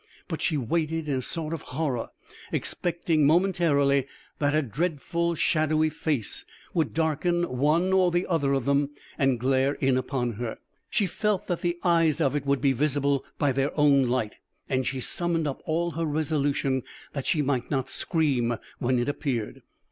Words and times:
But 0.27 0.41
she 0.41 0.57
waited 0.57 1.07
in 1.07 1.19
a 1.19 1.21
sort 1.21 1.53
of 1.53 1.61
horror, 1.77 2.09
expecting 2.51 3.27
momently 3.27 4.07
that 4.39 4.55
a 4.55 4.63
dreadful 4.63 5.35
shadowy 5.35 5.91
face 5.91 6.43
would 6.73 6.91
darken 6.91 7.43
one 7.43 7.93
or 7.93 8.09
the 8.09 8.25
other 8.25 8.51
of 8.53 8.65
them 8.65 8.89
and 9.19 9.39
glare 9.39 9.73
in 9.73 9.97
upon 9.97 10.31
her. 10.41 10.57
She 10.89 11.05
felt 11.05 11.45
that 11.45 11.61
the 11.61 11.77
eyes 11.83 12.19
of 12.19 12.35
it 12.35 12.47
would 12.47 12.61
be 12.61 12.73
visible 12.73 13.23
by 13.37 13.51
their 13.51 13.79
own 13.79 14.07
light, 14.07 14.37
and 14.67 14.87
she 14.87 15.01
summoned 15.01 15.47
up 15.47 15.61
all 15.65 15.91
her 15.91 16.05
resolution 16.07 16.81
that 17.13 17.27
she 17.27 17.43
might 17.43 17.69
not 17.69 17.87
scream 17.87 18.57
when 18.79 18.97
it 18.97 19.07
appeared. 19.07 19.61